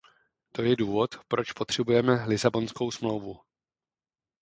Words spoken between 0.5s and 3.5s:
To je důvod, proč potřebujeme Lisabonskou smlouvu.